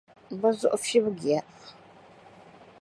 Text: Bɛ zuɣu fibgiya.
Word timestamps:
Bɛ 0.39 0.49
zuɣu 0.59 0.77
fibgiya. 0.85 1.39